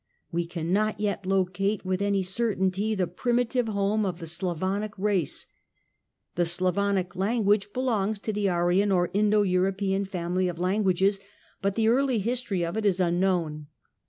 We 0.31 0.47
cannot 0.47 0.99
yet 0.99 1.27
locate 1.27 1.85
with 1.85 2.01
any 2.01 2.23
certainty 2.23 2.95
the 2.95 3.05
primitive 3.05 3.67
lome 3.67 4.03
of 4.03 4.17
the 4.17 4.25
Slavonic 4.25 4.97
race. 4.97 5.45
The 6.33 6.47
Slavonic 6.47 7.15
language 7.15 7.69
)elongs 7.73 8.19
to 8.23 8.33
the 8.33 8.49
Aryan 8.49 8.91
or 8.91 9.11
Indo 9.13 9.43
European 9.43 10.05
family 10.05 10.47
of 10.47 10.57
anguages, 10.59 11.19
but 11.61 11.75
the 11.75 11.87
early 11.87 12.17
history 12.17 12.65
of 12.65 12.75
it 12.77 12.85
is 12.87 12.99
unknown. 12.99 13.67